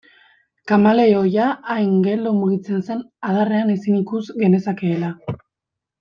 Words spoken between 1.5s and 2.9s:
hain geldo mugitzen